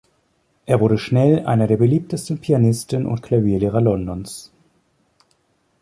Er 0.65 0.79
wurde 0.79 0.97
schnell 0.97 1.45
einer 1.45 1.67
der 1.67 1.77
beliebtesten 1.77 2.39
Pianisten 2.39 3.05
und 3.05 3.21
Klavierlehrer 3.21 3.81
Londons. 3.81 4.51